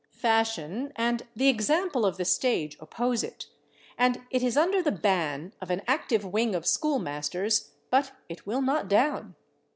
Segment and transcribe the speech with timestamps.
[0.17, 3.45] Fashion and the example of the stage oppose it,
[3.99, 8.63] and it is under the ban of an active wing of schoolmasters, but it will
[8.63, 9.35] not down.